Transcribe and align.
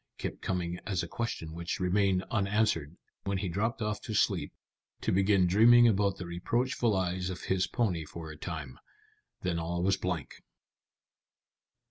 kept 0.17 0.41
coming 0.41 0.79
as 0.87 1.03
a 1.03 1.07
question 1.07 1.53
which 1.53 1.79
remained 1.79 2.23
unanswered 2.31 2.97
when 3.25 3.37
he 3.37 3.47
dropped 3.47 3.83
off 3.83 4.01
to 4.01 4.15
sleep, 4.15 4.51
to 4.99 5.11
begin 5.11 5.45
dreaming 5.45 5.87
about 5.87 6.17
the 6.17 6.25
reproachful 6.25 6.95
eyes 6.95 7.29
of 7.29 7.41
his 7.43 7.67
pony 7.67 8.03
for 8.03 8.31
a 8.31 8.35
time. 8.35 8.79
Then 9.43 9.59
all 9.59 9.83
was 9.83 9.97
blank. 9.97 10.41